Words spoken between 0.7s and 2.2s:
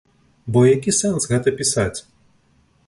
які сэнс гэта пісаць?